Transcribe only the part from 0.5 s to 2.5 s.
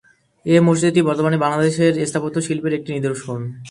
এ মসজিদটি বর্তমানে বাংলাদেশের স্থাপত্য